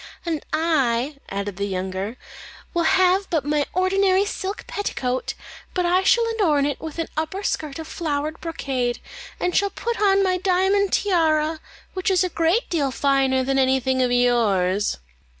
"And 0.25 0.43
I," 0.51 1.17
added 1.29 1.57
the 1.57 1.65
younger, 1.67 2.17
"will 2.73 2.85
have 2.89 3.29
but 3.29 3.45
my 3.45 3.67
ordinary 3.71 4.25
silk 4.25 4.65
petticoat, 4.65 5.35
but 5.75 5.85
I 5.85 6.01
shall 6.01 6.25
adorn 6.29 6.65
it 6.65 6.81
with 6.81 6.97
an 6.97 7.07
upper 7.15 7.43
skirt 7.43 7.77
of 7.77 7.87
flowered 7.87 8.41
brocade, 8.41 8.99
and 9.39 9.55
shall 9.55 9.69
put 9.69 10.01
on 10.01 10.23
my 10.23 10.39
diamond 10.39 10.91
tiara, 10.91 11.59
which 11.93 12.09
is 12.09 12.23
a 12.23 12.29
great 12.29 12.67
deal 12.67 12.89
finer 12.89 13.43
than 13.43 13.59
anything 13.59 14.01
of 14.01 14.11
yours." 14.11 14.97